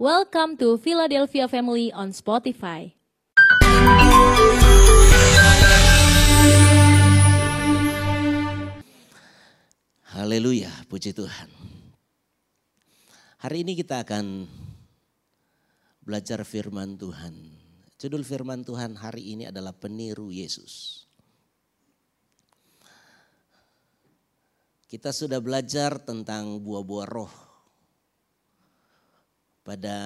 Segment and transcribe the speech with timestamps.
[0.00, 2.96] Welcome to Philadelphia Family on Spotify.
[10.16, 11.52] Haleluya, puji Tuhan.
[13.44, 14.48] Hari ini kita akan
[16.00, 17.52] belajar firman Tuhan.
[18.00, 21.04] Judul firman Tuhan hari ini adalah peniru Yesus.
[24.88, 27.51] Kita sudah belajar tentang buah-buah roh
[29.62, 29.96] pada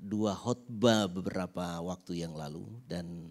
[0.00, 3.30] dua khotbah beberapa waktu yang lalu dan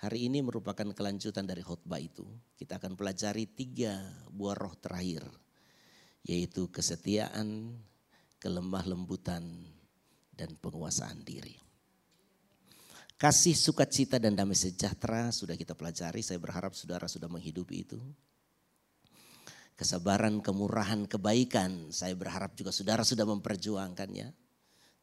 [0.00, 2.24] hari ini merupakan kelanjutan dari khotbah itu.
[2.56, 5.24] Kita akan pelajari tiga buah roh terakhir
[6.26, 7.78] yaitu kesetiaan,
[8.42, 9.44] kelemah lembutan
[10.34, 11.56] dan penguasaan diri.
[13.18, 17.98] Kasih sukacita dan damai sejahtera sudah kita pelajari, saya berharap saudara sudah menghidupi itu
[19.78, 21.94] kesabaran, kemurahan, kebaikan.
[21.94, 24.47] Saya berharap juga saudara sudah memperjuangkannya.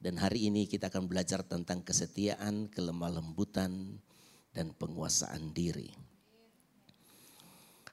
[0.05, 3.98] Dan hari ini kita akan belajar tentang kesetiaan, kelemah lembutan,
[4.53, 5.89] dan penguasaan diri.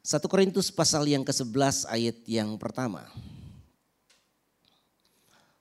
[0.05, 3.08] 1 Korintus pasal yang ke-11 ayat yang pertama.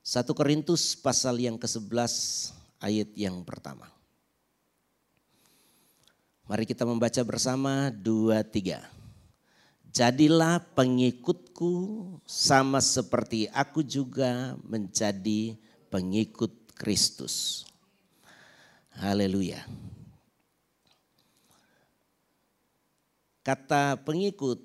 [0.03, 2.11] 1 Korintus pasal yang ke-11
[2.83, 3.87] ayat yang pertama.
[6.51, 8.83] Mari kita membaca bersama dua tiga.
[9.87, 11.71] Jadilah pengikutku
[12.27, 15.55] sama seperti aku juga menjadi
[15.91, 17.67] pengikut Kristus.
[18.95, 19.59] Haleluya.
[23.43, 24.63] Kata pengikut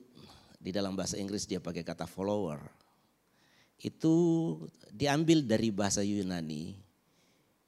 [0.62, 2.62] di dalam bahasa Inggris dia pakai kata follower.
[3.82, 4.14] Itu
[4.94, 6.78] diambil dari bahasa Yunani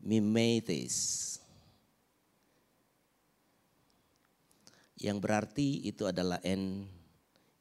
[0.01, 1.36] mimetes.
[4.98, 6.86] Yang berarti itu adalah en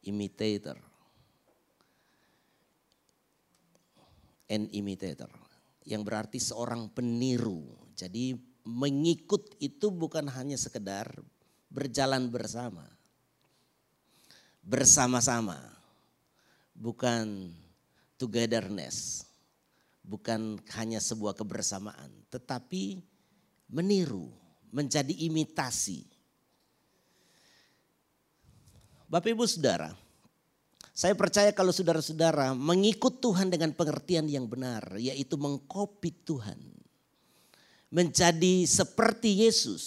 [0.05, 0.77] imitator.
[4.49, 5.46] An imitator.
[5.87, 7.63] Yang berarti seorang peniru.
[7.95, 8.35] Jadi
[8.67, 11.07] mengikut itu bukan hanya sekedar
[11.71, 12.83] berjalan bersama.
[14.59, 15.55] Bersama-sama.
[16.75, 17.55] Bukan
[18.19, 19.23] togetherness.
[20.03, 22.11] Bukan hanya sebuah kebersamaan.
[22.27, 22.99] Tetapi
[23.71, 24.27] meniru.
[24.67, 26.17] Menjadi imitasi
[29.07, 29.95] Bapak Ibu Saudara,
[30.97, 36.57] saya percaya kalau saudara-saudara mengikut Tuhan dengan pengertian yang benar, yaitu mengkopi Tuhan.
[37.93, 39.85] Menjadi seperti Yesus.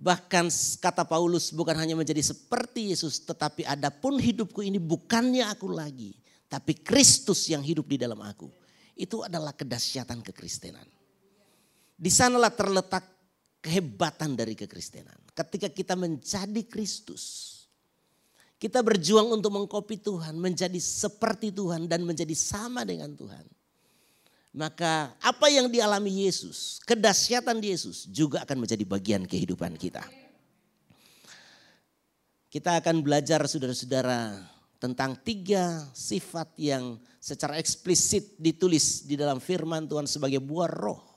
[0.00, 0.48] Bahkan
[0.80, 6.16] kata Paulus bukan hanya menjadi seperti Yesus, tetapi adapun hidupku ini bukannya aku lagi,
[6.48, 8.48] tapi Kristus yang hidup di dalam aku.
[8.96, 10.88] Itu adalah kedahsyatan kekristenan.
[12.00, 13.04] Di sanalah terletak
[13.60, 15.20] kehebatan dari kekristenan.
[15.36, 17.51] Ketika kita menjadi Kristus,
[18.62, 23.42] kita berjuang untuk mengkopi Tuhan, menjadi seperti Tuhan dan menjadi sama dengan Tuhan.
[24.54, 30.06] Maka apa yang dialami Yesus, kedahsyatan Yesus juga akan menjadi bagian kehidupan kita.
[32.46, 34.38] Kita akan belajar saudara-saudara
[34.78, 41.11] tentang tiga sifat yang secara eksplisit ditulis di dalam firman Tuhan sebagai buah roh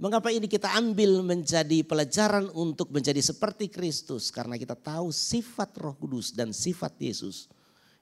[0.00, 4.32] Mengapa ini kita ambil menjadi pelajaran untuk menjadi seperti Kristus?
[4.32, 7.52] Karena kita tahu sifat roh kudus dan sifat Yesus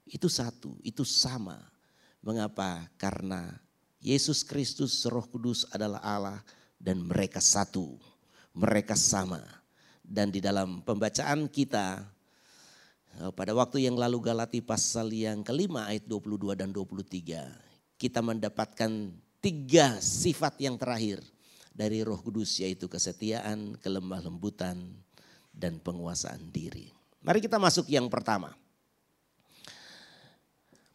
[0.07, 1.59] itu satu, itu sama.
[2.23, 2.87] Mengapa?
[2.95, 3.51] Karena
[3.99, 6.39] Yesus Kristus roh kudus adalah Allah
[6.79, 7.99] dan mereka satu.
[8.55, 9.43] Mereka sama.
[9.99, 11.99] Dan di dalam pembacaan kita
[13.27, 17.99] eh, pada waktu yang lalu Galati pasal yang kelima ayat 22 dan 23.
[17.99, 19.11] Kita mendapatkan
[19.43, 21.27] tiga sifat yang terakhir
[21.78, 24.99] dari Roh Kudus yaitu kesetiaan, kelemah lembutan
[25.55, 26.91] dan penguasaan diri.
[27.22, 28.50] Mari kita masuk yang pertama.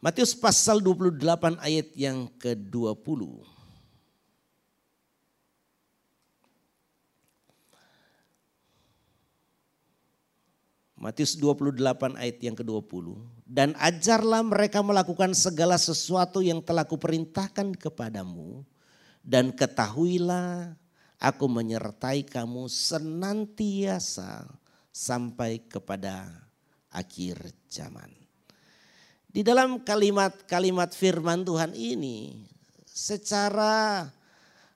[0.04, 3.40] Matius pasal 28 ayat yang ke-20.
[11.00, 13.16] Matius 28 ayat yang ke-20.
[13.48, 18.64] Dan ajarlah mereka melakukan segala sesuatu yang telah kuperintahkan kepadamu
[19.24, 20.76] dan ketahuilah
[21.16, 24.44] aku menyertai kamu senantiasa
[24.92, 26.28] sampai kepada
[26.92, 28.12] akhir zaman.
[29.34, 32.46] Di dalam kalimat-kalimat firman Tuhan ini
[32.86, 34.06] secara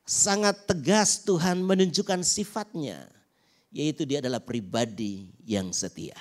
[0.02, 3.06] sangat tegas Tuhan menunjukkan sifatnya.
[3.68, 6.16] Yaitu dia adalah pribadi yang setia.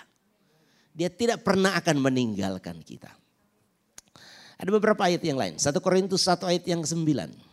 [0.91, 3.07] Dia tidak pernah akan meninggalkan kita.
[4.59, 5.55] Ada beberapa ayat yang lain.
[5.55, 7.46] 1 Korintus 1 ayat yang 9.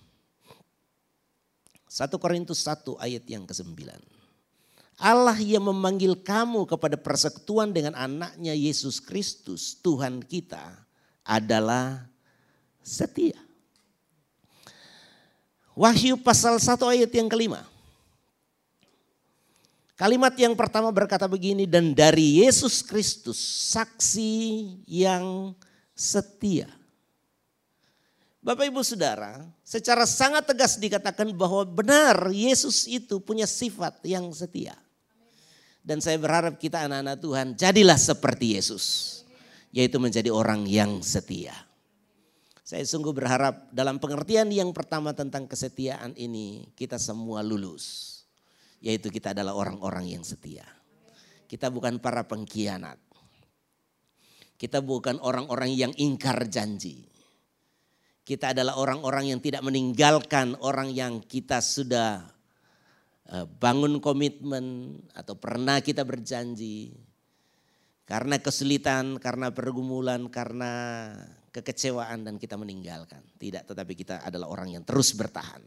[1.95, 3.87] 1 Korintus 1 ayat yang ke-9.
[4.99, 10.75] Allah yang memanggil kamu kepada persekutuan dengan anaknya Yesus Kristus Tuhan kita
[11.23, 12.03] adalah
[12.83, 13.39] setia.
[15.79, 17.63] Wahyu pasal 1 ayat yang kelima.
[19.95, 23.39] Kalimat yang pertama berkata begini, dan dari Yesus Kristus
[23.71, 24.43] saksi
[24.91, 25.55] yang
[25.95, 26.67] setia.
[28.45, 34.77] Bapak ibu saudara, secara sangat tegas dikatakan bahwa benar Yesus itu punya sifat yang setia.
[35.81, 38.85] Dan saya berharap kita anak-anak Tuhan jadilah seperti Yesus.
[39.73, 41.57] Yaitu menjadi orang yang setia.
[42.63, 48.15] Saya sungguh berharap dalam pengertian yang pertama tentang kesetiaan ini kita semua lulus
[48.85, 50.69] yaitu kita adalah orang-orang yang setia.
[51.49, 53.01] Kita bukan para pengkhianat.
[54.61, 57.14] Kita bukan orang-orang yang ingkar janji.
[58.25, 62.25] Kita adalah orang-orang yang tidak meninggalkan orang yang kita sudah
[63.29, 66.97] eh, bangun komitmen atau pernah kita berjanji.
[68.05, 70.73] Karena kesulitan, karena pergumulan, karena
[71.53, 73.21] kekecewaan dan kita meninggalkan.
[73.37, 75.65] Tidak, tetapi kita adalah orang yang terus bertahan.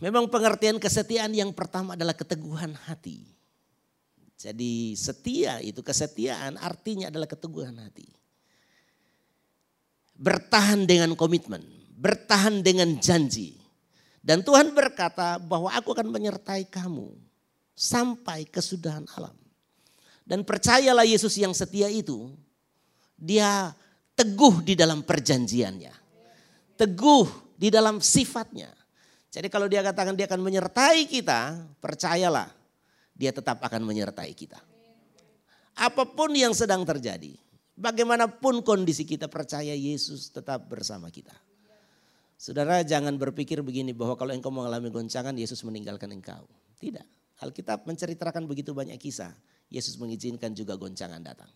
[0.00, 3.24] Memang pengertian kesetiaan yang pertama adalah keteguhan hati.
[4.36, 8.04] Jadi setia itu kesetiaan artinya adalah keteguhan hati.
[10.16, 11.60] Bertahan dengan komitmen,
[12.00, 13.56] bertahan dengan janji.
[14.24, 17.14] Dan Tuhan berkata bahwa aku akan menyertai kamu
[17.76, 19.36] sampai kesudahan alam.
[20.26, 22.34] Dan percayalah Yesus yang setia itu,
[23.14, 23.70] dia
[24.18, 25.94] teguh di dalam perjanjiannya.
[26.74, 28.72] Teguh di dalam sifatnya.
[29.30, 32.50] Jadi kalau dia katakan dia akan menyertai kita, percayalah
[33.12, 34.58] dia tetap akan menyertai kita.
[35.76, 37.36] Apa pun yang sedang terjadi,
[37.76, 41.36] bagaimanapun kondisi kita percaya Yesus tetap bersama kita.
[42.36, 46.44] Saudara jangan berpikir begini bahwa kalau engkau mengalami goncangan Yesus meninggalkan engkau.
[46.76, 47.04] Tidak.
[47.40, 49.32] Alkitab menceritakan begitu banyak kisah.
[49.72, 51.48] Yesus mengizinkan juga goncangan datang.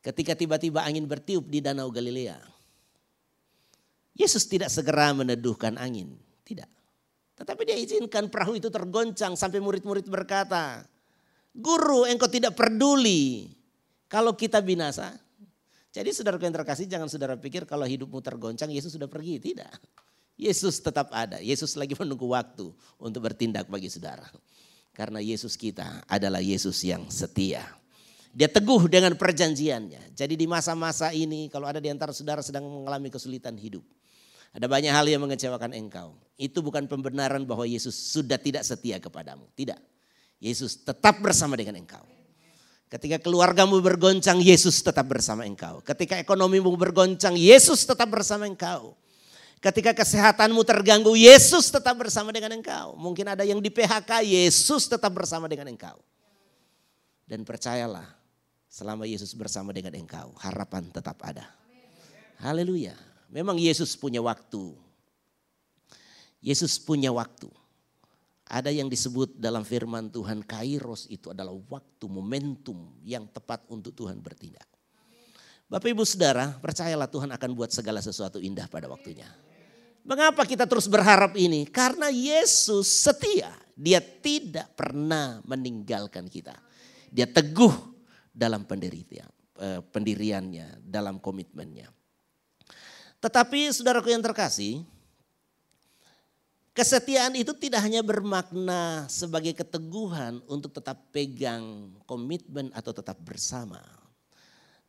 [0.00, 2.38] Ketika tiba-tiba angin bertiup di Danau Galilea.
[4.14, 6.68] Yesus tidak segera meneduhkan angin, tidak.
[7.38, 10.84] Tetapi dia izinkan perahu itu tergoncang sampai murid-murid berkata,
[11.50, 13.48] Guru engkau tidak peduli
[14.10, 15.14] kalau kita binasa.
[15.94, 19.38] Jadi saudara yang terkasih jangan saudara pikir kalau hidupmu tergoncang Yesus sudah pergi.
[19.38, 19.70] Tidak.
[20.34, 21.38] Yesus tetap ada.
[21.38, 24.26] Yesus lagi menunggu waktu untuk bertindak bagi saudara.
[24.90, 27.62] Karena Yesus kita adalah Yesus yang setia.
[28.30, 30.14] Dia teguh dengan perjanjiannya.
[30.14, 33.82] Jadi di masa-masa ini kalau ada di antara saudara sedang mengalami kesulitan hidup.
[34.50, 36.18] Ada banyak hal yang mengecewakan engkau.
[36.34, 39.46] Itu bukan pembenaran bahwa Yesus sudah tidak setia kepadamu.
[39.54, 39.78] Tidak.
[40.42, 42.02] Yesus tetap bersama dengan engkau.
[42.90, 45.78] Ketika keluargamu bergoncang, Yesus tetap bersama engkau.
[45.86, 48.98] Ketika ekonomimu bergoncang, Yesus tetap bersama engkau.
[49.62, 52.98] Ketika kesehatanmu terganggu, Yesus tetap bersama dengan engkau.
[52.98, 56.02] Mungkin ada yang di PHK, Yesus tetap bersama dengan engkau.
[57.30, 58.10] Dan percayalah,
[58.66, 61.46] selama Yesus bersama dengan engkau, harapan tetap ada.
[62.42, 62.98] Haleluya.
[63.30, 64.74] Memang Yesus punya waktu.
[66.42, 67.46] Yesus punya waktu.
[68.50, 74.18] Ada yang disebut dalam firman Tuhan kairos itu adalah waktu, momentum yang tepat untuk Tuhan
[74.18, 74.66] bertindak.
[75.70, 79.30] Bapak ibu saudara percayalah Tuhan akan buat segala sesuatu indah pada waktunya.
[80.02, 81.62] Mengapa kita terus berharap ini?
[81.70, 83.54] Karena Yesus setia.
[83.78, 86.58] Dia tidak pernah meninggalkan kita.
[87.06, 87.72] Dia teguh
[88.34, 89.30] dalam pendirian,
[89.62, 91.86] eh, pendiriannya, dalam komitmennya.
[93.22, 94.82] Tetapi saudaraku yang terkasih,
[96.74, 103.80] kesetiaan itu tidak hanya bermakna sebagai keteguhan untuk tetap pegang komitmen atau tetap bersama.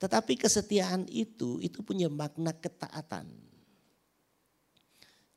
[0.01, 3.29] Tetapi kesetiaan itu itu punya makna ketaatan.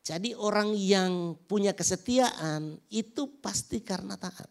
[0.04, 4.48] Jadi orang yang punya kesetiaan itu pasti karena taat.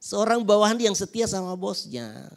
[0.00, 2.32] Seorang bawahan yang setia sama bosnya,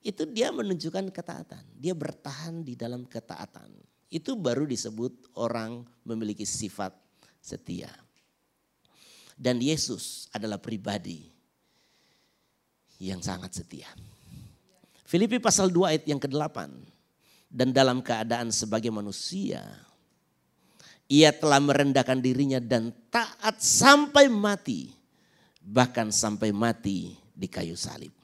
[0.00, 1.66] itu dia menunjukkan ketaatan.
[1.76, 3.74] Dia bertahan di dalam ketaatan.
[4.06, 6.94] Itu baru disebut orang memiliki sifat
[7.40, 7.90] setia.
[9.40, 11.24] Dan Yesus adalah pribadi
[13.00, 13.88] yang sangat setia.
[15.08, 16.70] Filipi pasal 2 ayat yang ke-8.
[17.50, 19.64] Dan dalam keadaan sebagai manusia,
[21.10, 24.94] ia telah merendahkan dirinya dan taat sampai mati.
[25.58, 28.14] Bahkan sampai mati di kayu salib.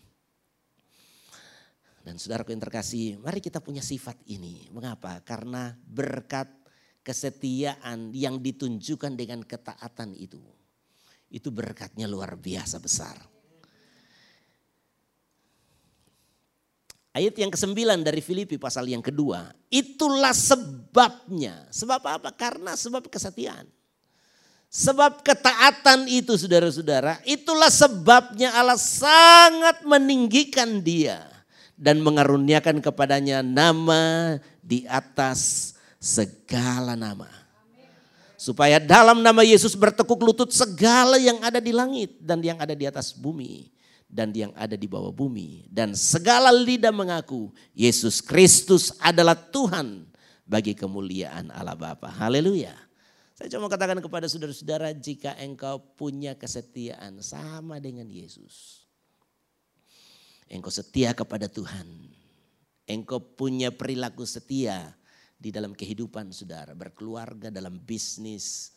[2.07, 4.71] Dan saudaraku yang terkasih, mari kita punya sifat ini.
[4.71, 5.19] Mengapa?
[5.27, 6.47] Karena berkat
[7.07, 10.43] kesetiaan yang ditunjukkan dengan ketaatan itu.
[11.31, 13.15] Itu berkatnya luar biasa besar.
[17.15, 19.55] Ayat yang ke-9 dari Filipi pasal yang kedua.
[19.71, 21.65] Itulah sebabnya.
[21.71, 22.29] Sebab apa?
[22.35, 23.65] Karena sebab kesetiaan.
[24.69, 27.23] Sebab ketaatan itu saudara-saudara.
[27.25, 31.25] Itulah sebabnya Allah sangat meninggikan dia
[31.79, 35.73] dan mengaruniakan kepadanya nama di atas
[36.07, 37.27] segala nama.
[38.39, 42.87] Supaya dalam nama Yesus bertekuk lutut segala yang ada di langit dan yang ada di
[42.87, 43.75] atas bumi
[44.07, 45.67] dan yang ada di bawah bumi.
[45.67, 50.07] Dan segala lidah mengaku Yesus Kristus adalah Tuhan
[50.47, 52.13] bagi kemuliaan Allah Bapa.
[52.13, 52.77] Haleluya.
[53.37, 58.85] Saya cuma katakan kepada saudara-saudara jika engkau punya kesetiaan sama dengan Yesus.
[60.47, 61.89] Engkau setia kepada Tuhan.
[62.87, 64.95] Engkau punya perilaku setia
[65.37, 68.73] di dalam kehidupan saudara, berkeluarga, dalam bisnis,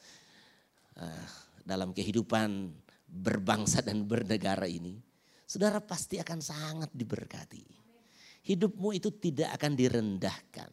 [0.99, 1.27] uh,
[1.63, 2.75] dalam kehidupan
[3.07, 4.99] berbangsa dan bernegara ini,
[5.47, 7.65] saudara pasti akan sangat diberkati.
[8.43, 10.71] Hidupmu itu tidak akan direndahkan.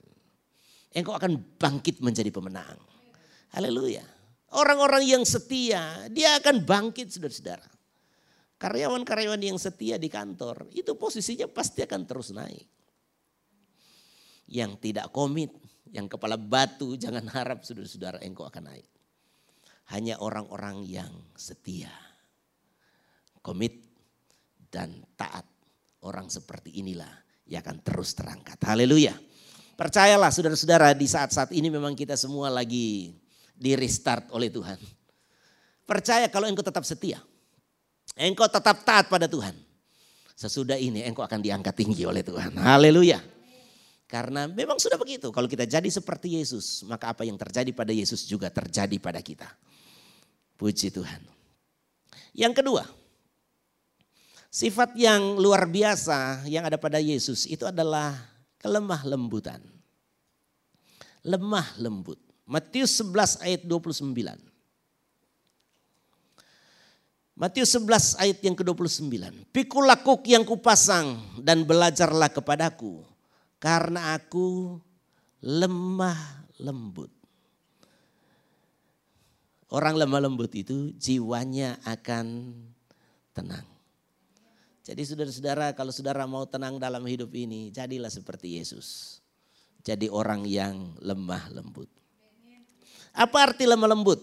[0.96, 2.78] Engkau akan bangkit menjadi pemenang.
[3.52, 4.04] Haleluya.
[4.56, 7.68] Orang-orang yang setia, dia akan bangkit saudara-saudara.
[8.56, 12.64] Karyawan-karyawan yang setia di kantor, itu posisinya pasti akan terus naik.
[14.46, 15.50] Yang tidak komit,
[15.90, 18.88] yang kepala batu jangan harap saudara-saudara engkau akan naik.
[19.94, 21.92] Hanya orang-orang yang setia,
[23.42, 23.86] komit
[24.70, 25.46] dan taat.
[26.06, 27.10] Orang seperti inilah
[27.50, 28.58] yang akan terus terangkat.
[28.62, 29.14] Haleluya.
[29.74, 33.10] Percayalah saudara-saudara di saat-saat ini memang kita semua lagi
[33.56, 34.78] di restart oleh Tuhan.
[35.86, 37.18] Percaya kalau engkau tetap setia.
[38.14, 39.54] Engkau tetap taat pada Tuhan.
[40.36, 42.54] Sesudah ini engkau akan diangkat tinggi oleh Tuhan.
[42.54, 43.35] Haleluya.
[44.06, 45.34] Karena memang sudah begitu.
[45.34, 49.50] Kalau kita jadi seperti Yesus, maka apa yang terjadi pada Yesus juga terjadi pada kita.
[50.54, 51.26] Puji Tuhan.
[52.30, 52.86] Yang kedua,
[54.46, 58.14] sifat yang luar biasa yang ada pada Yesus itu adalah
[58.62, 59.58] kelemah lembutan.
[61.26, 62.22] Lemah lembut.
[62.46, 64.14] Matius 11 ayat 29.
[67.34, 69.10] Matius 11 ayat yang ke-29.
[69.50, 73.15] Pikul lakuk yang kupasang dan belajarlah kepadaku
[73.66, 74.78] karena aku
[75.42, 77.10] lemah lembut.
[79.74, 82.54] Orang lemah lembut itu jiwanya akan
[83.34, 83.66] tenang.
[84.86, 89.18] Jadi saudara-saudara kalau saudara mau tenang dalam hidup ini jadilah seperti Yesus.
[89.82, 91.90] Jadi orang yang lemah lembut.
[93.18, 94.22] Apa arti lemah lembut?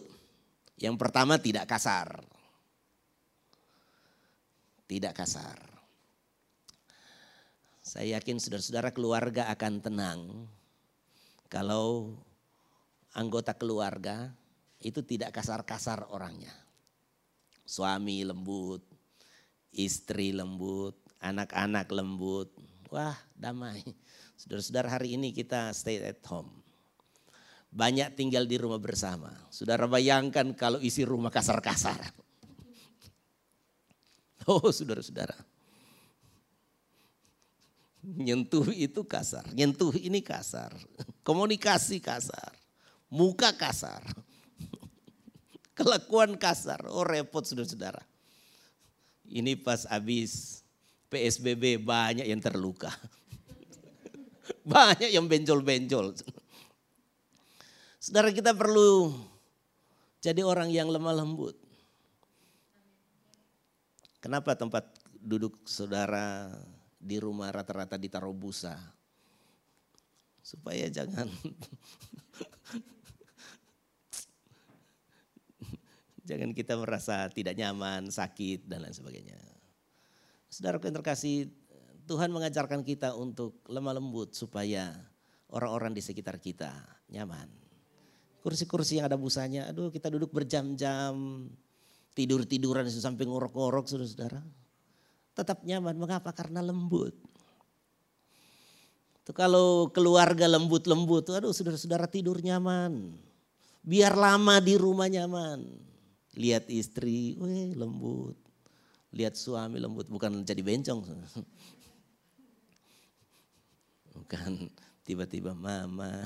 [0.80, 2.24] Yang pertama tidak kasar.
[4.88, 5.73] Tidak kasar.
[7.94, 10.50] Saya yakin saudara-saudara keluarga akan tenang
[11.46, 12.18] kalau
[13.14, 14.34] anggota keluarga
[14.82, 16.50] itu tidak kasar-kasar orangnya.
[17.62, 18.82] Suami lembut,
[19.70, 22.50] istri lembut, anak-anak lembut.
[22.90, 23.86] Wah damai.
[24.42, 26.50] Saudara-saudara hari ini kita stay at home.
[27.70, 29.30] Banyak tinggal di rumah bersama.
[29.54, 32.02] Saudara bayangkan kalau isi rumah kasar-kasar.
[34.50, 35.53] Oh saudara-saudara.
[38.04, 40.76] Nyentuh itu kasar, nyentuh ini kasar.
[41.24, 42.52] Komunikasi kasar,
[43.08, 44.04] muka kasar.
[45.80, 48.04] Kelakuan kasar, oh repot saudara-saudara.
[49.24, 50.62] Ini pas habis
[51.08, 52.92] PSBB banyak yang terluka.
[54.68, 56.20] Banyak yang benjol-benjol.
[58.04, 59.16] Saudara kita perlu
[60.20, 61.56] jadi orang yang lemah lembut.
[64.20, 64.88] Kenapa tempat
[65.20, 66.52] duduk saudara
[67.04, 68.80] di rumah rata-rata ditaruh busa.
[70.40, 71.28] Supaya jangan
[76.28, 79.40] jangan kita merasa tidak nyaman, sakit dan lain sebagainya.
[80.48, 81.52] Saudara yang terkasih,
[82.08, 84.96] Tuhan mengajarkan kita untuk lemah lembut supaya
[85.52, 86.72] orang-orang di sekitar kita
[87.12, 87.48] nyaman.
[88.44, 91.48] Kursi-kursi yang ada busanya, aduh kita duduk berjam-jam,
[92.14, 94.63] tidur-tiduran sampai ngorok-ngorok saudara-saudara
[95.34, 95.98] tetap nyaman.
[95.98, 96.32] Mengapa?
[96.32, 97.14] Karena lembut.
[99.24, 103.16] Itu kalau keluarga lembut-lembut, aduh saudara-saudara tidur nyaman.
[103.80, 105.64] Biar lama di rumah nyaman.
[106.36, 108.36] Lihat istri, weh lembut.
[109.14, 111.02] Lihat suami lembut, bukan jadi bencong.
[114.14, 114.70] Bukan
[115.02, 116.22] tiba-tiba mama.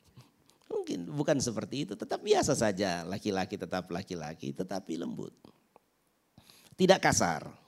[0.72, 3.04] Mungkin bukan seperti itu, tetap biasa saja.
[3.04, 5.36] Laki-laki tetap laki-laki, tetapi lembut.
[6.72, 7.67] Tidak kasar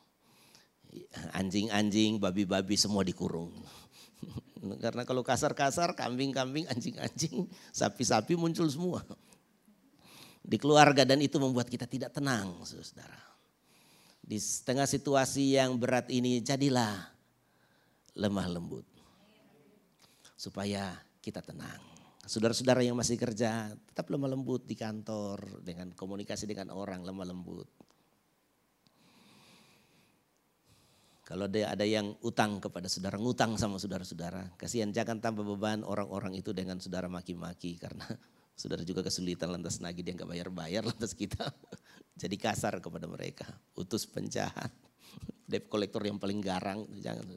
[1.34, 3.54] anjing-anjing, babi-babi semua dikurung.
[4.84, 9.00] Karena kalau kasar-kasar, kambing-kambing, anjing-anjing, sapi-sapi muncul semua.
[10.40, 13.20] Di keluarga dan itu membuat kita tidak tenang, saudara.
[14.20, 17.08] Di tengah situasi yang berat ini, jadilah
[18.16, 18.86] lemah lembut.
[20.36, 21.80] Supaya kita tenang.
[22.24, 27.68] Saudara-saudara yang masih kerja, tetap lemah lembut di kantor, dengan komunikasi dengan orang lemah lembut
[31.30, 34.50] Kalau ada, ada yang utang kepada saudara, ngutang sama saudara-saudara.
[34.58, 37.78] Kasihan jangan tambah beban orang-orang itu dengan saudara maki-maki.
[37.78, 38.02] Karena
[38.58, 41.46] saudara juga kesulitan lantas nagih dia nggak bayar-bayar lantas kita
[42.26, 43.46] jadi kasar kepada mereka.
[43.78, 44.74] Utus penjahat,
[45.50, 46.82] debt kolektor yang paling garang.
[46.98, 47.30] Jangan.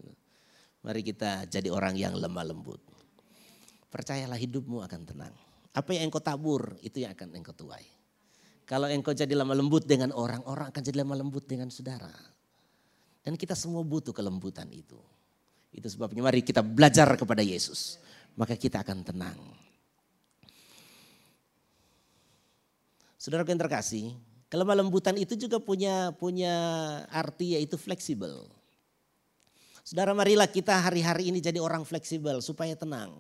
[0.82, 2.82] Mari kita jadi orang yang lemah lembut.
[3.94, 5.38] Percayalah hidupmu akan tenang.
[5.70, 7.86] Apa yang engkau tabur itu yang akan engkau tuai.
[8.66, 12.33] Kalau engkau jadi lemah lembut dengan orang, orang akan jadi lemah lembut dengan saudara.
[13.24, 15.00] Dan kita semua butuh kelembutan itu.
[15.72, 17.98] Itu sebabnya mari kita belajar kepada Yesus.
[18.36, 19.40] Maka kita akan tenang.
[23.16, 24.12] Saudara yang terkasih,
[24.52, 26.52] kelemah lembutan itu juga punya punya
[27.08, 28.52] arti yaitu fleksibel.
[29.88, 33.16] Saudara marilah kita hari-hari ini jadi orang fleksibel supaya tenang.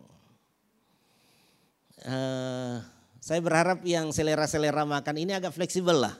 [2.03, 2.83] Uh,
[3.23, 6.15] saya berharap yang selera-selera makan ini agak fleksibel lah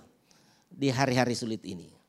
[0.71, 2.02] di hari-hari sulit ini.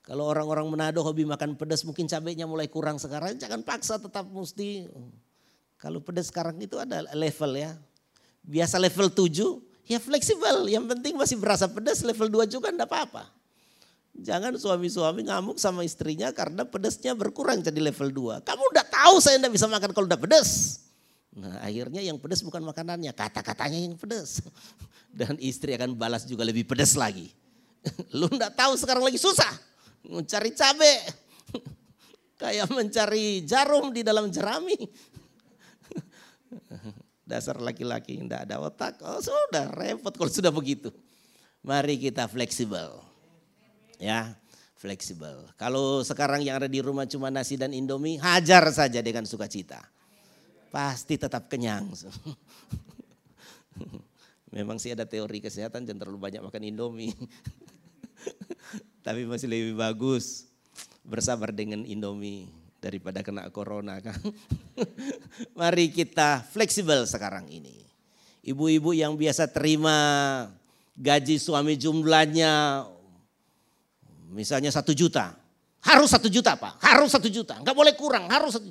[0.00, 3.36] Kalau orang-orang Manado hobi makan pedas mungkin cabenya mulai kurang sekarang.
[3.36, 4.88] Jangan paksa tetap mesti.
[5.76, 7.76] Kalau pedas sekarang itu ada level ya.
[8.40, 10.72] Biasa level 7 ya fleksibel.
[10.72, 13.28] Yang penting masih berasa pedas level 2 juga enggak apa-apa.
[14.16, 18.42] Jangan suami-suami ngamuk sama istrinya karena pedasnya berkurang jadi level 2.
[18.42, 20.80] Kamu udah tahu saya enggak bisa makan kalau udah pedas.
[21.36, 24.40] Nah akhirnya yang pedas bukan makanannya, kata-katanya yang pedas.
[25.12, 27.30] Dan istri akan balas juga lebih pedas lagi.
[28.18, 29.69] Lu enggak tahu sekarang lagi susah
[30.06, 30.94] mencari cabe.
[32.40, 34.76] Kayak mencari jarum di dalam jerami.
[37.30, 38.96] Dasar laki-laki tidak ada otak.
[39.04, 40.88] Oh sudah repot kalau sudah begitu.
[41.60, 43.04] Mari kita fleksibel.
[44.00, 44.32] Ya,
[44.80, 45.44] fleksibel.
[45.60, 49.84] Kalau sekarang yang ada di rumah cuma nasi dan indomie, hajar saja dengan sukacita.
[50.72, 51.92] Pasti tetap kenyang.
[54.56, 57.12] Memang sih ada teori kesehatan jangan terlalu banyak makan indomie.
[59.10, 60.46] Tapi masih lebih bagus
[61.02, 62.46] bersabar dengan Indomie
[62.78, 64.14] daripada kena corona kan.
[65.58, 67.82] Mari kita fleksibel sekarang ini.
[68.46, 69.98] Ibu-ibu yang biasa terima
[70.94, 72.86] gaji suami jumlahnya
[74.30, 75.34] misalnya satu juta.
[75.82, 77.58] Harus satu juta pak, harus satu juta.
[77.58, 78.70] Enggak boleh kurang, harus satu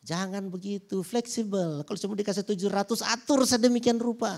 [0.00, 1.84] Jangan begitu, fleksibel.
[1.84, 4.32] Kalau cuma dikasih tujuh ratus atur sedemikian rupa.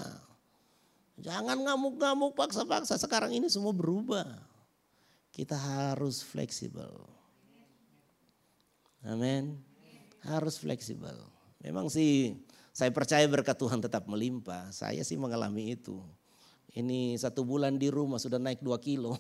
[1.23, 2.99] Jangan ngamuk-ngamuk paksa-paksa.
[2.99, 4.50] Sekarang ini semua berubah.
[5.41, 7.01] Kita harus fleksibel.
[9.09, 9.57] Amin.
[10.21, 11.17] Harus fleksibel.
[11.65, 12.37] Memang sih
[12.77, 14.69] saya percaya berkat Tuhan tetap melimpah.
[14.69, 16.05] Saya sih mengalami itu.
[16.77, 19.17] Ini satu bulan di rumah sudah naik dua kilo.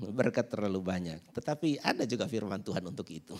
[0.16, 1.20] Berkat terlalu banyak.
[1.28, 3.36] Tetapi ada juga firman Tuhan untuk itu.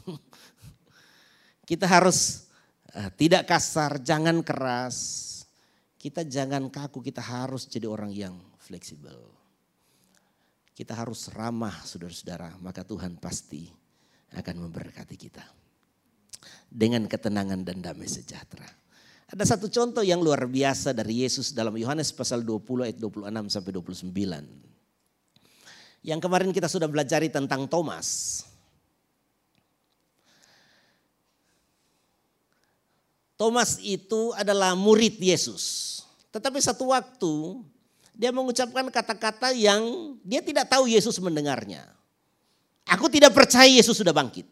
[1.72, 2.52] Kita harus
[2.92, 5.24] eh, tidak kasar, jangan keras,
[6.04, 9.16] kita jangan kaku, kita harus jadi orang yang fleksibel.
[10.76, 13.72] Kita harus ramah saudara-saudara, maka Tuhan pasti
[14.36, 15.40] akan memberkati kita.
[16.68, 18.68] Dengan ketenangan dan damai sejahtera.
[19.32, 23.72] Ada satu contoh yang luar biasa dari Yesus dalam Yohanes pasal 20 ayat 26 sampai
[23.72, 24.12] 29.
[26.04, 28.44] Yang kemarin kita sudah belajar tentang Thomas.
[33.44, 36.00] Thomas itu adalah murid Yesus.
[36.32, 37.60] Tetapi satu waktu
[38.16, 41.84] dia mengucapkan kata-kata yang dia tidak tahu Yesus mendengarnya.
[42.88, 44.48] Aku tidak percaya Yesus sudah bangkit.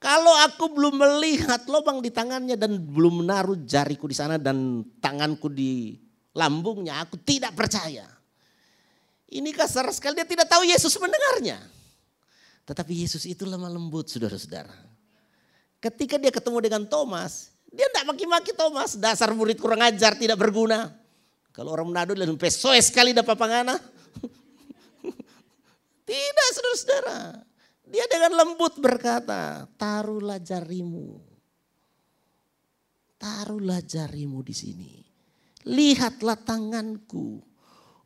[0.00, 5.52] Kalau aku belum melihat lubang di tangannya dan belum menaruh jariku di sana dan tanganku
[5.52, 6.00] di
[6.32, 8.08] lambungnya, aku tidak percaya.
[9.28, 11.60] Ini kasar sekali dia tidak tahu Yesus mendengarnya.
[12.64, 14.93] Tetapi Yesus itu lemah lembut saudara-saudara.
[15.84, 20.88] Ketika dia ketemu dengan Thomas, dia tidak maki-maki Thomas, dasar murid kurang ajar, tidak berguna.
[21.52, 23.76] Kalau orang Manado dan pesoe sekali dapat pangana.
[26.08, 27.44] tidak saudara-saudara.
[27.84, 31.20] Dia dengan lembut berkata, taruhlah jarimu.
[33.20, 34.92] Taruhlah jarimu di sini.
[35.68, 37.44] Lihatlah tanganku.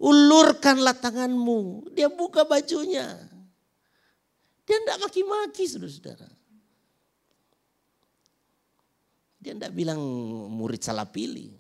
[0.02, 1.94] Ulurkanlah tanganmu.
[1.94, 3.06] Dia buka bajunya.
[4.66, 6.38] Dia tidak maki-maki saudara-saudara.
[9.38, 9.98] Dia tidak bilang
[10.51, 11.55] murid salah pilih.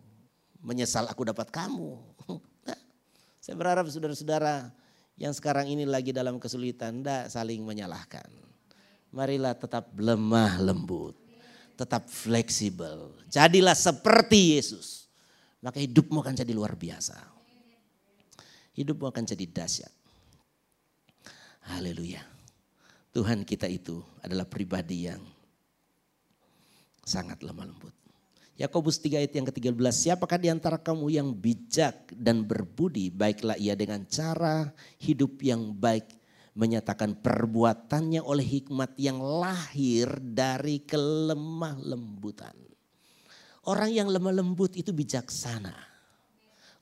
[0.58, 1.98] Menyesal aku dapat kamu.
[3.42, 4.74] Saya berharap saudara-saudara
[5.18, 8.26] yang sekarang ini lagi dalam kesulitan tidak saling menyalahkan.
[9.14, 11.16] Marilah tetap lemah lembut.
[11.78, 13.14] Tetap fleksibel.
[13.30, 15.06] Jadilah seperti Yesus.
[15.62, 17.14] Maka hidupmu akan jadi luar biasa.
[18.74, 19.94] Hidupmu akan jadi dahsyat.
[21.70, 22.22] Haleluya.
[23.14, 25.22] Tuhan kita itu adalah pribadi yang
[27.08, 27.96] sangat lemah lembut.
[28.58, 33.78] Yakobus 3 ayat yang ke-13, siapakah di antara kamu yang bijak dan berbudi, baiklah ia
[33.78, 36.18] dengan cara hidup yang baik
[36.58, 42.50] menyatakan perbuatannya oleh hikmat yang lahir dari kelemah lembutan.
[43.62, 45.70] Orang yang lemah lembut itu bijaksana.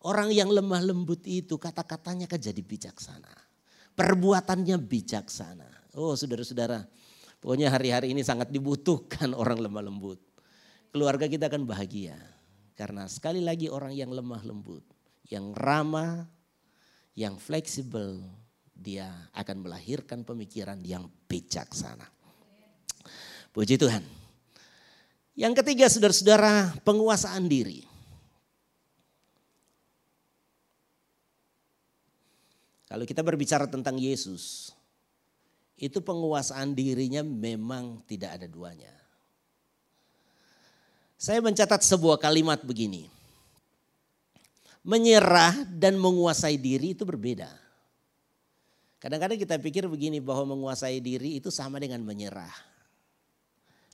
[0.01, 3.29] Orang yang lemah lembut itu kata-katanya kan jadi bijaksana.
[3.93, 5.93] Perbuatannya bijaksana.
[5.93, 6.89] Oh saudara-saudara,
[7.47, 10.19] pokoknya hari-hari ini sangat dibutuhkan orang lemah lembut.
[10.91, 12.19] Keluarga kita akan bahagia.
[12.75, 14.83] Karena sekali lagi orang yang lemah lembut,
[15.31, 16.27] yang ramah,
[17.15, 18.21] yang fleksibel,
[18.75, 22.05] dia akan melahirkan pemikiran yang bijaksana.
[23.55, 24.05] Puji Tuhan.
[25.33, 27.87] Yang ketiga saudara-saudara penguasaan diri.
[32.85, 34.76] Kalau kita berbicara tentang Yesus,
[35.77, 38.93] itu penguasaan dirinya memang tidak ada duanya.
[41.17, 43.09] Saya mencatat sebuah kalimat begini.
[44.87, 47.49] Menyerah dan menguasai diri itu berbeda.
[49.01, 52.53] Kadang-kadang kita pikir begini bahwa menguasai diri itu sama dengan menyerah.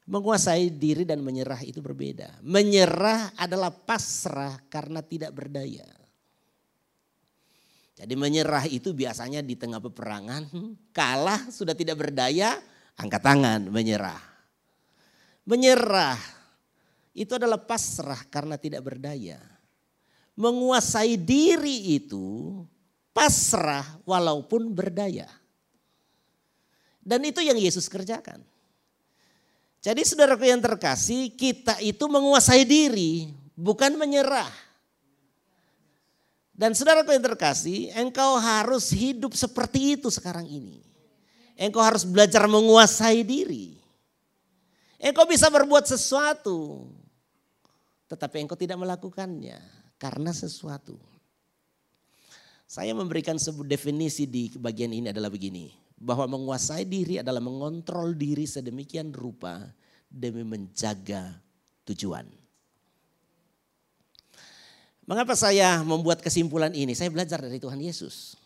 [0.03, 2.43] Menguasai diri dan menyerah itu berbeda.
[2.43, 6.02] Menyerah adalah pasrah karena tidak berdaya.
[8.03, 10.51] Jadi menyerah itu biasanya di tengah peperangan,
[10.91, 12.59] kalah sudah tidak berdaya,
[12.99, 14.19] angkat tangan menyerah.
[15.47, 16.19] Menyerah
[17.15, 19.39] itu adalah pasrah karena tidak berdaya.
[20.35, 22.59] Menguasai diri itu
[23.15, 25.31] pasrah walaupun berdaya.
[26.99, 28.43] Dan itu yang Yesus kerjakan.
[29.79, 34.51] Jadi saudaraku yang terkasih, kita itu menguasai diri, bukan menyerah.
[36.53, 40.85] Dan saudaraku yang terkasih, engkau harus hidup seperti itu sekarang ini.
[41.57, 43.81] Engkau harus belajar menguasai diri.
[45.01, 46.87] Engkau bisa berbuat sesuatu,
[48.07, 49.59] tetapi engkau tidak melakukannya
[49.97, 51.01] karena sesuatu.
[52.69, 55.73] Saya memberikan sebuah definisi di bagian ini adalah begini.
[56.03, 59.61] Bahwa menguasai diri adalah mengontrol diri sedemikian rupa
[60.11, 61.37] demi menjaga
[61.87, 62.42] tujuan.
[65.03, 66.95] Mengapa saya membuat kesimpulan ini?
[66.95, 68.39] Saya belajar dari Tuhan Yesus.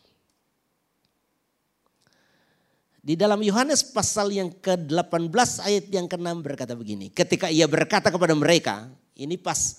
[3.07, 7.07] Di dalam Yohanes pasal yang ke-18 ayat yang ke-6 berkata begini.
[7.13, 9.79] Ketika ia berkata kepada mereka, ini pas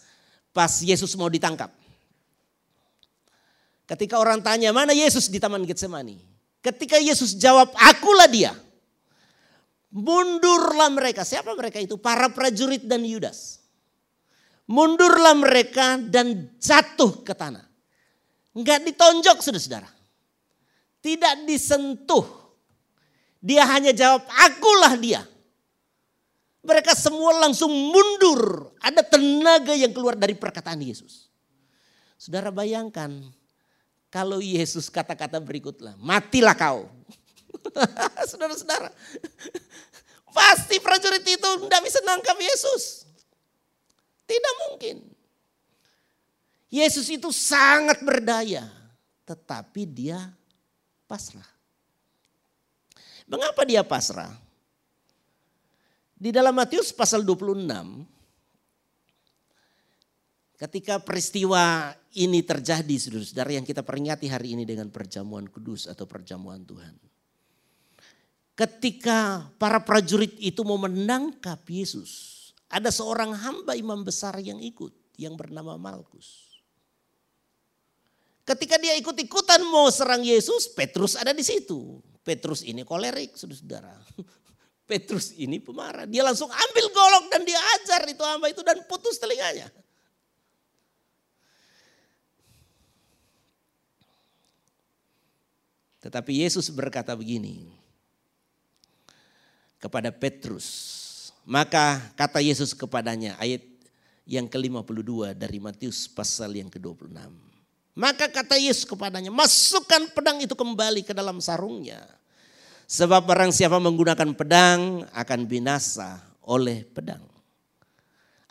[0.56, 1.68] pas Yesus mau ditangkap.
[3.84, 6.24] Ketika orang tanya mana Yesus di Taman Getsemani.
[6.64, 8.56] Ketika Yesus jawab akulah dia.
[9.92, 11.28] Mundurlah mereka.
[11.28, 12.00] Siapa mereka itu?
[12.00, 13.60] Para prajurit dan Yudas.
[14.68, 17.64] Mundurlah mereka dan jatuh ke tanah.
[18.52, 19.88] Enggak ditonjok saudara-saudara.
[21.00, 22.28] Tidak disentuh.
[23.40, 25.24] Dia hanya jawab akulah dia.
[26.68, 28.76] Mereka semua langsung mundur.
[28.84, 31.32] Ada tenaga yang keluar dari perkataan Yesus.
[32.20, 33.24] Saudara bayangkan
[34.12, 36.92] kalau Yesus kata-kata berikutlah, matilah kau.
[38.30, 38.92] Saudara-saudara,
[40.36, 43.07] pasti prajurit itu tidak bisa nangkap Yesus.
[44.28, 44.98] Tidak mungkin.
[46.68, 48.68] Yesus itu sangat berdaya,
[49.24, 50.20] tetapi dia
[51.08, 51.48] pasrah.
[53.24, 54.36] Mengapa dia pasrah?
[56.18, 58.04] Di dalam Matius pasal 26,
[60.58, 66.66] Ketika peristiwa ini terjadi saudara-saudara yang kita peringati hari ini dengan perjamuan kudus atau perjamuan
[66.66, 66.98] Tuhan.
[68.58, 72.37] Ketika para prajurit itu mau menangkap Yesus.
[72.68, 76.48] Ada seorang hamba imam besar yang ikut yang bernama Malkus.
[78.48, 82.00] Ketika dia ikut-ikutan mau serang Yesus, Petrus ada di situ.
[82.24, 83.92] Petrus ini kolerik, saudara-saudara.
[84.88, 86.08] Petrus ini pemarah.
[86.08, 89.68] Dia langsung ambil golok dan dia ajar itu hamba itu dan putus telinganya.
[96.00, 97.68] Tetapi Yesus berkata begini
[99.76, 100.96] kepada Petrus.
[101.48, 103.64] Maka kata Yesus kepadanya ayat
[104.28, 107.16] yang ke-52 dari Matius pasal yang ke-26.
[107.96, 112.04] Maka kata Yesus kepadanya, masukkan pedang itu kembali ke dalam sarungnya.
[112.84, 117.24] Sebab barang siapa menggunakan pedang akan binasa oleh pedang.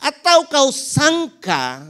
[0.01, 1.85] Atau kau sangka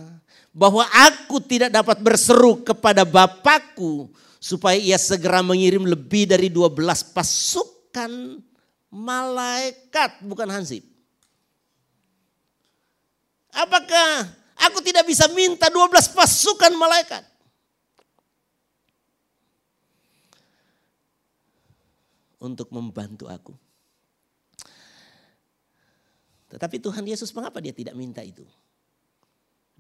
[0.52, 4.12] bahwa aku tidak dapat berseru kepada Bapakku
[4.44, 6.76] supaya ia segera mengirim lebih dari 12
[7.16, 8.44] pasukan
[8.92, 10.97] malaikat bukan hansip.
[13.58, 17.26] Apakah aku tidak bisa minta 12 pasukan malaikat?
[22.38, 23.58] Untuk membantu aku.
[26.54, 28.46] Tetapi Tuhan Yesus mengapa dia tidak minta itu?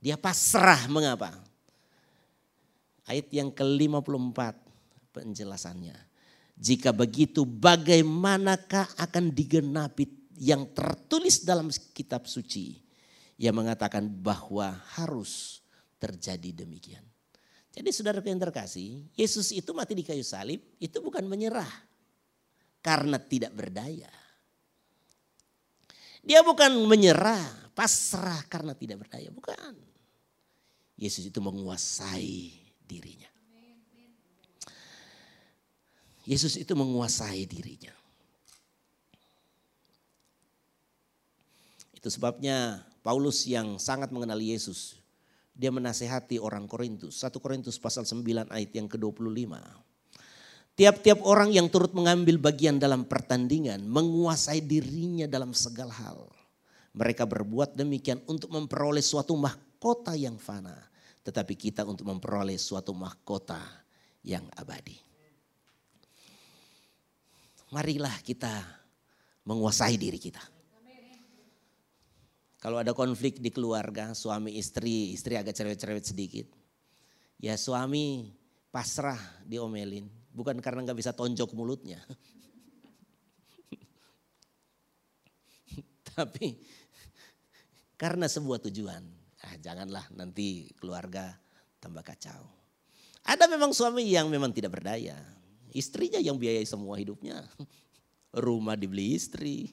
[0.02, 1.38] Dia pasrah mengapa?
[3.06, 4.58] Ayat yang ke-54
[5.13, 5.96] penjelasannya.
[6.58, 10.10] Jika begitu bagaimanakah akan digenapi
[10.42, 12.87] yang tertulis dalam kitab suci
[13.38, 15.62] yang mengatakan bahwa harus
[16.02, 17.06] terjadi demikian.
[17.78, 21.69] Jadi saudara yang terkasih, Yesus itu mati di kayu salib itu bukan menyerah
[22.82, 24.10] karena tidak berdaya.
[26.26, 29.78] Dia bukan menyerah, pasrah karena tidak berdaya, bukan.
[30.97, 33.30] Yesus itu menguasai dirinya.
[36.28, 37.93] Yesus itu menguasai dirinya.
[41.93, 45.00] Itu sebabnya Paulus yang sangat mengenal Yesus,
[45.56, 47.24] dia menasehati orang Korintus.
[47.24, 49.56] 1 Korintus pasal 9 ayat yang ke-25.
[50.76, 56.28] Tiap-tiap orang yang turut mengambil bagian dalam pertandingan menguasai dirinya dalam segala hal.
[56.91, 60.76] Mereka berbuat demikian untuk memperoleh suatu mahkota yang fana.
[61.24, 63.63] Tetapi kita untuk memperoleh suatu mahkota
[64.28, 65.08] yang abadi
[67.72, 68.63] marilah kita
[69.43, 70.57] menguasai diri kita.
[72.58, 76.50] Kalau ada konflik di keluarga, suami istri, istri agak cerewet-cerewet sedikit.
[77.38, 78.34] Ya suami
[78.74, 82.02] pasrah diomelin, bukan karena nggak bisa tonjok mulutnya.
[86.17, 86.58] Tapi
[87.93, 89.06] karena sebuah tujuan.
[89.46, 91.38] Ah, janganlah nanti keluarga
[91.78, 92.41] tambah kacau.
[93.22, 95.13] Ada memang suami yang memang tidak berdaya.
[95.78, 97.46] Istrinya yang biayai semua hidupnya.
[98.34, 99.70] Rumah dibeli istri,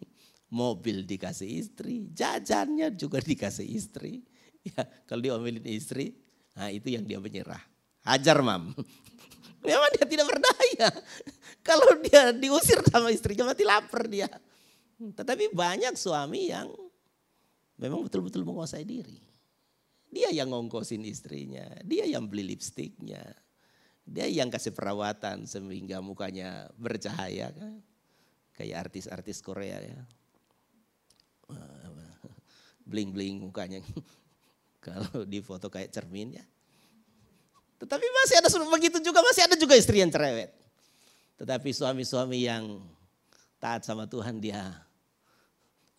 [0.54, 4.22] mobil dikasih istri, jajannya juga dikasih istri.
[4.62, 6.14] Ya, kalau diomelin istri,
[6.54, 7.60] nah itu yang dia menyerah.
[8.06, 8.70] Hajar mam.
[9.66, 10.88] Memang dia tidak berdaya.
[11.68, 14.28] Kalau dia diusir sama istrinya mati lapar dia.
[15.00, 16.68] Tetapi banyak suami yang
[17.80, 19.24] memang betul-betul menguasai diri.
[20.12, 23.24] Dia yang ngongkosin istrinya, dia yang beli lipstiknya,
[24.04, 27.80] dia yang kasih perawatan sehingga mukanya bercahaya kan.
[28.54, 30.04] Kayak artis-artis Korea ya.
[32.84, 33.80] Bling-bling mukanya.
[34.84, 36.44] Kalau di foto kayak cermin ya.
[37.80, 40.52] Tetapi masih ada begitu juga masih ada juga istri yang cerewet.
[41.40, 42.80] Tetapi suami-suami yang
[43.58, 44.72] taat sama Tuhan dia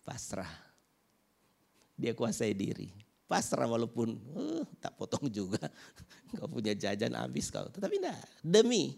[0.06, 0.50] pasrah.
[1.98, 5.60] Dia kuasai diri pasrah walaupun uh, tak potong juga.
[6.38, 7.66] Kau punya jajan habis kau.
[7.70, 8.94] Tetapi enggak, demi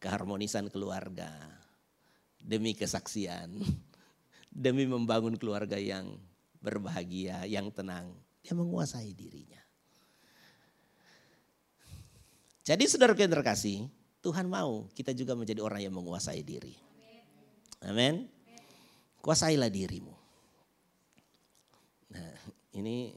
[0.00, 1.28] keharmonisan keluarga,
[2.40, 3.52] demi kesaksian,
[4.64, 6.16] demi membangun keluarga yang
[6.60, 8.12] berbahagia, yang tenang.
[8.40, 9.60] Dia menguasai dirinya.
[12.64, 13.88] Jadi saudara yang terkasih,
[14.20, 16.76] Tuhan mau kita juga menjadi orang yang menguasai diri.
[17.82, 18.28] Amin.
[19.24, 20.12] Kuasailah dirimu.
[22.12, 22.32] Nah,
[22.76, 23.16] ini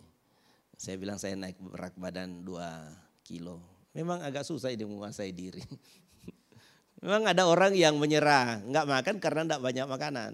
[0.80, 3.60] saya bilang saya naik berat badan 2 kilo.
[3.94, 5.62] Memang agak susah ini menguasai diri.
[7.04, 10.34] Memang ada orang yang menyerah, nggak makan karena enggak banyak makanan.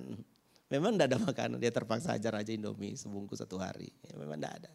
[0.69, 3.89] Memang enggak ada makanan, dia terpaksa ajar aja Indomie sebungkus satu hari.
[4.05, 4.71] Ya, memang enggak ada.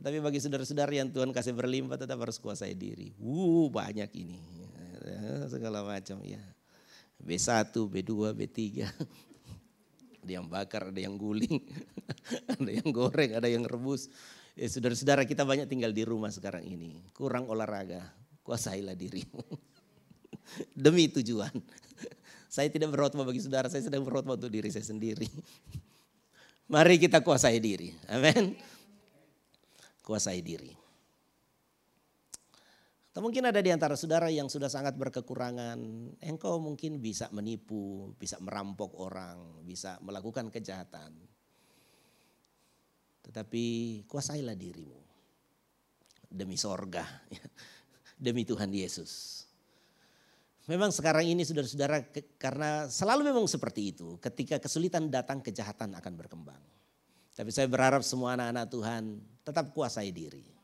[0.00, 3.12] Tetapi bagi saudara-saudara yang Tuhan kasih berlimpah tetap harus kuasai diri.
[3.20, 4.40] Wuh banyak ini.
[5.04, 6.40] Ya, segala macam ya.
[7.20, 8.56] B1, B2, B3.
[10.20, 11.64] Ada yang bakar, ada yang guling,
[12.52, 14.08] ada yang goreng, ada yang rebus.
[14.52, 17.00] Ya, saudara-saudara kita banyak tinggal di rumah sekarang ini.
[17.16, 18.04] Kurang olahraga,
[18.44, 19.40] kuasailah dirimu.
[20.84, 21.52] Demi tujuan.
[22.50, 25.30] Saya tidak berkhotbah bagi saudara, saya sedang berkhotbah untuk diri saya sendiri.
[26.74, 27.94] Mari kita kuasai diri.
[28.10, 28.58] Amin.
[30.02, 30.74] Kuasai diri.
[33.10, 35.78] Atau mungkin ada di antara saudara yang sudah sangat berkekurangan,
[36.26, 41.14] engkau mungkin bisa menipu, bisa merampok orang, bisa melakukan kejahatan.
[43.26, 43.64] Tetapi
[44.10, 44.98] kuasailah dirimu
[46.30, 47.02] demi sorga,
[48.26, 49.39] demi Tuhan Yesus.
[50.70, 52.06] Memang sekarang ini saudara-saudara
[52.38, 54.22] karena selalu memang seperti itu.
[54.22, 56.62] Ketika kesulitan datang kejahatan akan berkembang.
[57.34, 59.02] Tapi saya berharap semua anak-anak Tuhan
[59.42, 60.60] tetap kuasai diri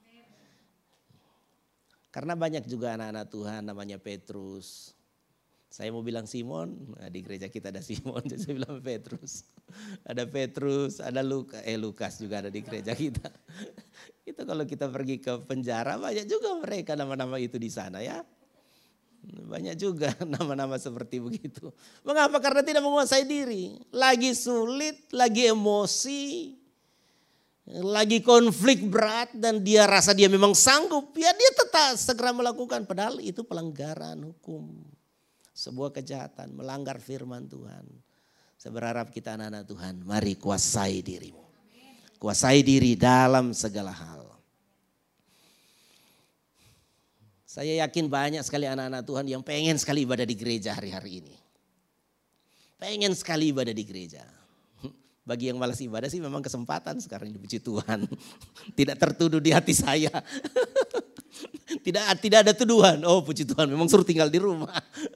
[2.17, 4.97] karena banyak juga anak-anak Tuhan namanya Petrus.
[5.69, 9.45] Saya mau bilang Simon, nah di gereja kita ada Simon, jadi saya bilang Petrus.
[10.01, 13.29] Ada Petrus, ada Lukas, eh Lukas juga ada di gereja kita.
[14.33, 18.25] Itu kalau kita pergi ke penjara banyak juga mereka nama-nama itu di sana ya.
[19.27, 21.75] Banyak juga nama-nama seperti begitu.
[22.07, 22.39] Mengapa?
[22.39, 23.75] Karena tidak menguasai diri.
[23.91, 26.55] Lagi sulit, lagi emosi,
[27.83, 32.87] lagi konflik berat dan dia rasa dia memang sanggup, ya dia tetap segera melakukan.
[32.87, 34.71] Padahal itu pelanggaran hukum.
[35.57, 37.89] Sebuah kejahatan, melanggar firman Tuhan.
[38.61, 41.43] Saya berharap kita anak-anak Tuhan, mari kuasai dirimu.
[42.17, 44.16] Kuasai diri dalam segala hal.
[47.57, 51.33] Saya yakin banyak sekali anak-anak Tuhan yang pengen sekali ibadah di gereja hari-hari ini.
[52.77, 54.21] Pengen sekali ibadah di gereja.
[55.29, 58.05] Bagi yang malas ibadah sih memang kesempatan sekarang dipuji Tuhan.
[58.79, 60.13] Tidak tertuduh di hati saya.
[61.87, 63.03] tidak tidak ada tuduhan.
[63.07, 64.73] Oh puji Tuhan memang suruh tinggal di rumah.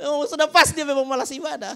[0.06, 1.74] Oh sudah pas dia memang malas ibadah.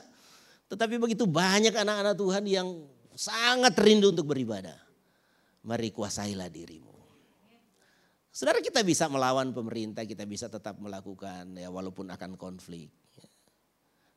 [0.70, 2.68] Tetapi begitu banyak anak-anak Tuhan yang
[3.12, 4.76] sangat rindu untuk beribadah.
[5.66, 6.93] Mari kuasailah dirimu.
[8.34, 12.90] Saudara kita bisa melawan pemerintah, kita bisa tetap melakukan ya walaupun akan konflik.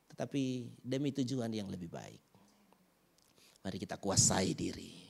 [0.10, 2.18] Tetapi demi tujuan yang lebih baik.
[3.62, 5.06] Mari kita kuasai diri.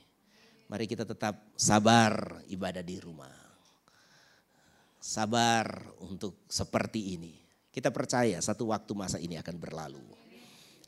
[0.67, 3.31] Mari kita tetap sabar ibadah di rumah.
[4.99, 7.39] Sabar untuk seperti ini.
[7.71, 10.03] Kita percaya satu waktu masa ini akan berlalu.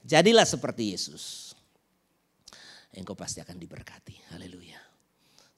[0.03, 1.55] Jadilah seperti Yesus.
[2.91, 4.36] Engkau pasti akan diberkati.
[4.36, 4.68] Haleluya.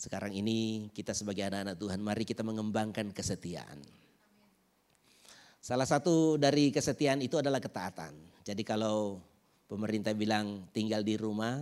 [0.01, 3.77] Sekarang ini kita sebagai anak-anak Tuhan mari kita mengembangkan kesetiaan.
[5.61, 8.17] Salah satu dari kesetiaan itu adalah ketaatan.
[8.41, 9.21] Jadi kalau
[9.69, 11.61] pemerintah bilang tinggal di rumah,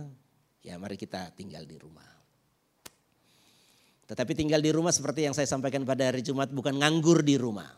[0.64, 2.08] ya mari kita tinggal di rumah.
[4.08, 7.68] Tetapi tinggal di rumah seperti yang saya sampaikan pada hari Jumat bukan nganggur di rumah.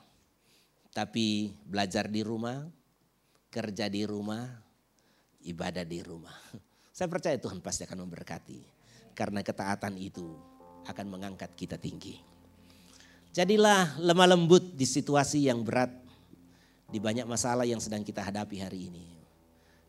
[0.95, 2.63] Tapi belajar di rumah,
[3.51, 4.47] kerja di rumah,
[5.43, 6.39] ibadah di rumah.
[6.95, 8.61] Saya percaya Tuhan pasti akan memberkati.
[9.13, 10.52] Karena ketaatan itu
[10.89, 12.19] akan mengangkat kita tinggi.
[13.33, 15.89] Jadilah lemah lembut di situasi yang berat,
[16.93, 19.07] di banyak masalah yang sedang kita hadapi hari ini.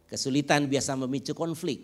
[0.07, 1.83] Kesulitan biasa memicu konflik,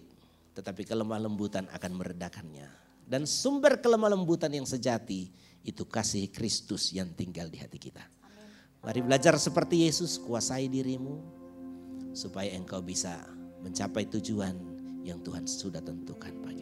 [0.56, 2.68] tetapi kelemah lembutan akan meredakannya.
[3.10, 5.28] Dan sumber kelemah lembutan yang sejati
[5.66, 8.06] itu kasih Kristus yang tinggal di hati kita.
[8.80, 11.20] Mari belajar seperti Yesus, kuasai dirimu
[12.16, 13.20] supaya engkau bisa
[13.60, 14.56] mencapai tujuan
[15.04, 16.60] yang Tuhan sudah tentukan bagimu.